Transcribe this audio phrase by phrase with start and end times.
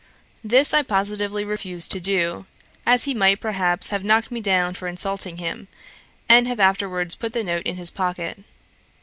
[0.43, 2.47] This I positively refused to do,
[2.87, 5.67] as he might, perhaps, have knocked me down for insulting him,
[6.27, 8.39] and have afterwards put the note in his pocket.